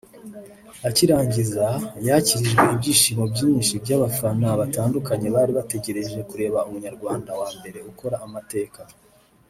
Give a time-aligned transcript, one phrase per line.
[0.87, 1.65] Akirangiza
[2.07, 8.81] yakirijwe ibyishimo byinshi by’abafana batandukanye bari bategereje kureba Umunyarwanda wa mbere ukora amateka